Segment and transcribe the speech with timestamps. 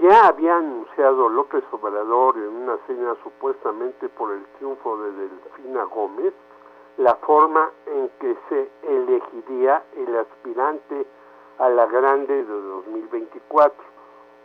[0.00, 6.34] Ya había anunciado López Obrador en una cena supuestamente por el triunfo de Delfina Gómez
[6.98, 11.06] la forma en que se elegiría el aspirante
[11.58, 13.76] a la grande de 2024.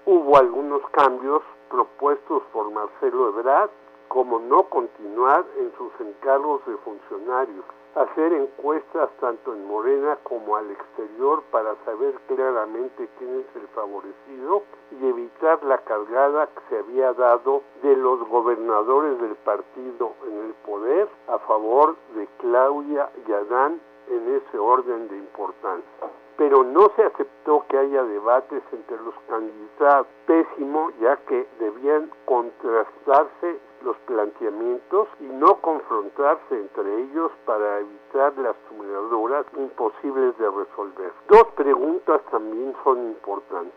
[0.05, 3.69] Hubo algunos cambios propuestos por Marcelo Ebrard,
[4.13, 10.69] como no continuar en sus encargos de funcionarios, hacer encuestas tanto en Morena como al
[10.69, 17.11] exterior para saber claramente quién es el favorecido y evitar la cargada que se había
[17.13, 23.81] dado de los gobernadores del partido en el poder a favor de Claudia y Adán
[24.11, 30.07] en ese orden de importancia pero no se aceptó que haya debates entre los candidatos.
[30.25, 38.55] Pésimo, ya que debían contrastarse los planteamientos y no confrontarse entre ellos para evitar las
[38.69, 41.11] tumuladoras imposibles de resolver.
[41.27, 43.73] Dos preguntas también son importantes.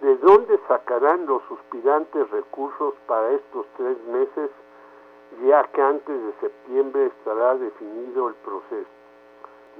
[0.00, 4.50] ¿De dónde sacarán los suspirantes recursos para estos tres meses,
[5.44, 8.98] ya que antes de septiembre estará definido el proceso?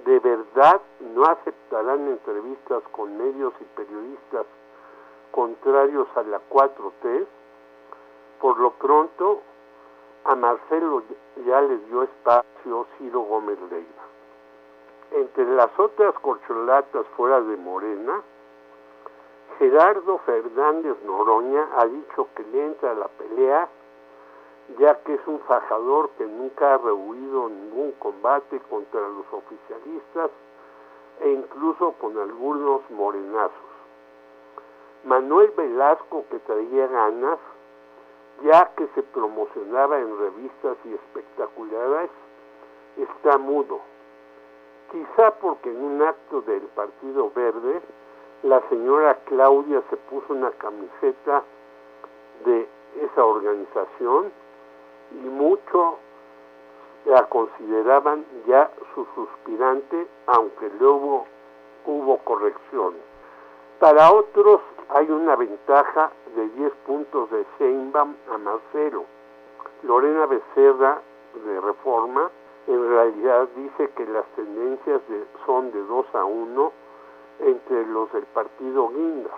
[0.04, 4.46] de verdad no aceptarán entrevistas con medios y periodistas
[5.30, 7.26] contrarios a la 4T,
[8.40, 9.42] por lo pronto
[10.28, 11.02] a Marcelo
[11.46, 14.04] ya le dio espacio Ciro Gómez Leiva.
[15.10, 18.20] Entre las otras corcholatas fuera de Morena,
[19.58, 23.68] Gerardo Fernández Noroña ha dicho que le entra a la pelea
[24.78, 30.30] ya que es un fajador que nunca ha rehuido ningún combate contra los oficialistas
[31.20, 33.52] e incluso con algunos morenazos.
[35.04, 37.38] Manuel Velasco, que traía ganas,
[38.42, 42.11] ya que se promocionaba en revistas y espectaculares,
[42.97, 43.81] está mudo.
[44.91, 47.81] Quizá porque en un acto del Partido Verde,
[48.42, 51.42] la señora Claudia se puso una camiseta
[52.44, 52.69] de
[53.00, 54.31] esa organización
[55.11, 55.98] y mucho
[57.05, 61.27] la consideraban ya su suspirante, aunque luego
[61.87, 63.00] hubo correcciones.
[63.78, 69.05] Para otros hay una ventaja de 10 puntos de Sheinbaum a Marcelo.
[69.84, 71.00] Lorena Becerra,
[71.44, 72.28] de Reforma,
[72.66, 75.00] en realidad dice que las tendencias
[75.47, 76.72] son de 2 a 1
[77.39, 79.31] entre los del partido Guinda.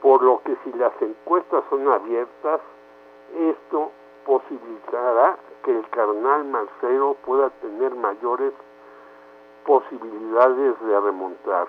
[0.00, 2.60] Por lo que si las encuestas son abiertas,
[3.36, 3.90] esto
[4.24, 8.52] posibilitará que el carnal Marcelo pueda tener mayores
[9.66, 11.66] posibilidades de remontar.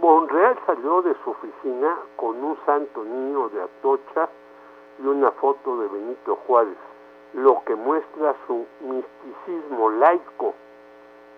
[0.00, 4.28] Monreal salió de su oficina con un santo niño de Atocha
[5.02, 6.76] y una foto de Benito Juárez,
[7.34, 10.54] lo que muestra su misticismo laico,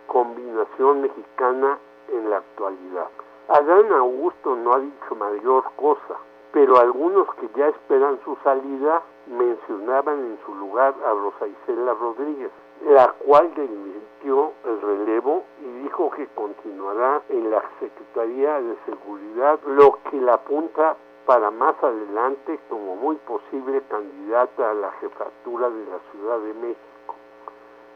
[0.06, 1.78] combinación mexicana
[2.12, 3.08] en la actualidad.
[3.48, 6.16] Adán Augusto no ha dicho mayor cosa,
[6.52, 12.50] pero algunos que ya esperan su salida mencionaban en su lugar a Rosa Isela Rodríguez,
[12.84, 15.44] la cual delimitó el relevo
[15.92, 22.58] dijo que continuará en la Secretaría de Seguridad, lo que la apunta para más adelante
[22.70, 27.14] como muy posible candidata a la jefatura de la Ciudad de México.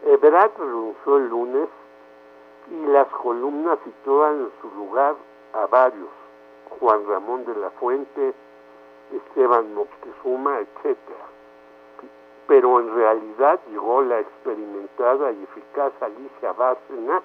[0.05, 1.69] Ebrard renunció el lunes
[2.69, 5.15] y las columnas situaban en su lugar
[5.53, 6.09] a varios,
[6.79, 8.33] Juan Ramón de la Fuente,
[9.11, 10.97] Esteban Moctezuma, etc.
[12.45, 17.23] Pero en realidad llegó la experimentada y eficaz Alicia Bárcena,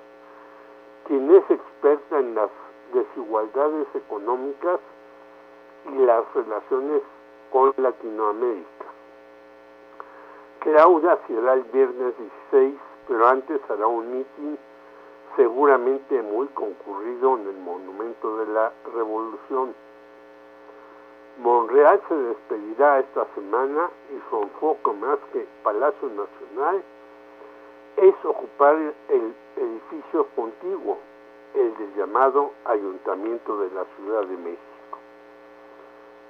[1.07, 2.51] quien es experta en las
[2.93, 4.81] desigualdades económicas
[5.93, 7.03] y las relaciones
[7.51, 8.87] con Latinoamérica.
[10.61, 12.15] Claudia será el viernes
[12.51, 12.75] 16,
[13.09, 14.59] pero antes hará un mitin
[15.37, 19.75] seguramente muy concurrido en el Monumento de la Revolución.
[21.39, 26.83] Monreal se despedirá esta semana y su enfoque más que Palacio Nacional
[27.97, 28.75] es ocupar
[29.09, 30.99] el edificio contiguo,
[31.55, 34.99] el del llamado Ayuntamiento de la Ciudad de México.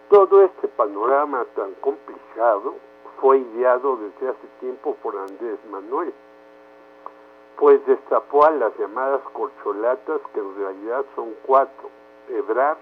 [0.09, 2.75] Todo este panorama tan complicado
[3.21, 6.13] fue ideado desde hace tiempo por Andrés Manuel,
[7.57, 11.89] pues destapó a las llamadas corcholatas que en realidad son cuatro,
[12.29, 12.79] Ebrard,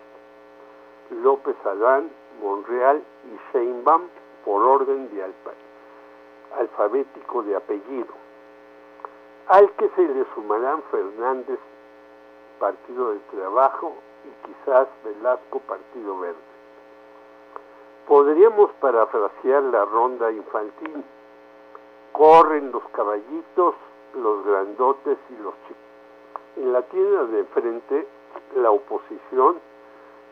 [1.23, 2.11] López Adán,
[2.43, 4.03] Monreal y Sheinbaum
[4.45, 5.27] por orden de
[6.59, 8.15] alfabético de apellido,
[9.51, 11.59] al que se le sumarán Fernández,
[12.61, 13.93] Partido del Trabajo,
[14.25, 16.39] y quizás Velasco, Partido Verde.
[18.07, 21.05] Podríamos parafrasear la ronda infantil.
[22.13, 23.75] Corren los caballitos,
[24.15, 25.83] los grandotes y los chicos.
[26.57, 28.07] En la tienda de enfrente,
[28.55, 29.57] la oposición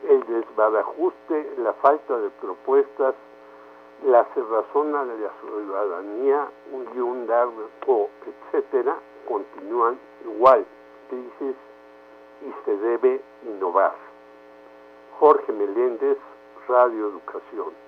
[0.06, 3.14] el desbarajuste, la falta de propuestas,
[4.04, 7.28] la cerrazón de la ciudadanía, un y un
[7.86, 8.96] o etcétera,
[9.26, 10.64] continúan igual,
[11.08, 11.56] crisis
[12.42, 13.94] y se debe innovar.
[15.18, 16.18] Jorge Meléndez,
[16.68, 17.87] Radio Educación.